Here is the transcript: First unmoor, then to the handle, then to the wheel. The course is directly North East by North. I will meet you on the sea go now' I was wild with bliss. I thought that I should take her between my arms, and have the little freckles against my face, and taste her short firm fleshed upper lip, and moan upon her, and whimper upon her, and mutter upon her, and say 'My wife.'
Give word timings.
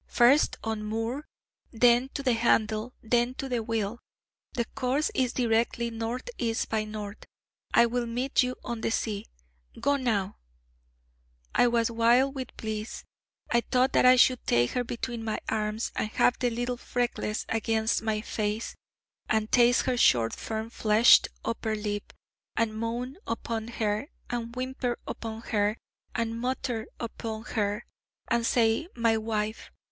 First 0.07 0.57
unmoor, 0.63 1.27
then 1.71 2.09
to 2.15 2.23
the 2.23 2.33
handle, 2.33 2.95
then 3.03 3.35
to 3.35 3.47
the 3.47 3.61
wheel. 3.61 3.99
The 4.53 4.65
course 4.65 5.11
is 5.13 5.31
directly 5.31 5.91
North 5.91 6.27
East 6.39 6.69
by 6.69 6.85
North. 6.85 7.19
I 7.71 7.85
will 7.85 8.07
meet 8.07 8.41
you 8.41 8.55
on 8.63 8.81
the 8.81 8.89
sea 8.89 9.27
go 9.79 9.97
now' 9.97 10.37
I 11.63 11.67
was 11.67 11.91
wild 11.91 12.33
with 12.33 12.57
bliss. 12.57 13.03
I 13.51 13.61
thought 13.61 13.93
that 13.93 14.07
I 14.07 14.15
should 14.15 14.43
take 14.47 14.71
her 14.71 14.83
between 14.83 15.23
my 15.23 15.39
arms, 15.47 15.91
and 15.95 16.09
have 16.13 16.39
the 16.39 16.49
little 16.49 16.77
freckles 16.77 17.45
against 17.47 18.01
my 18.01 18.21
face, 18.21 18.73
and 19.29 19.51
taste 19.51 19.83
her 19.83 19.97
short 19.97 20.33
firm 20.33 20.71
fleshed 20.71 21.27
upper 21.45 21.75
lip, 21.75 22.11
and 22.55 22.73
moan 22.73 23.17
upon 23.27 23.67
her, 23.67 24.07
and 24.31 24.55
whimper 24.55 24.97
upon 25.05 25.41
her, 25.41 25.77
and 26.15 26.41
mutter 26.41 26.87
upon 26.99 27.43
her, 27.53 27.85
and 28.29 28.47
say 28.47 28.87
'My 28.95 29.15
wife.' 29.19 29.69